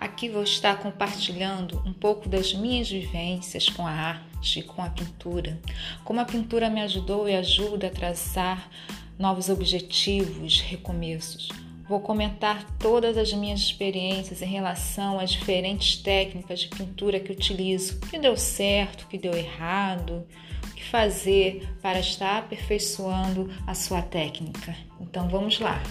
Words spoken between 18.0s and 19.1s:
que deu certo, o